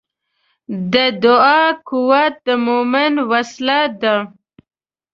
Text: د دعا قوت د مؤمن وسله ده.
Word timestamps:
د 0.93 0.95
دعا 1.23 1.63
قوت 1.89 2.33
د 2.45 2.47
مؤمن 2.65 3.13
وسله 3.31 3.81
ده. 4.01 4.15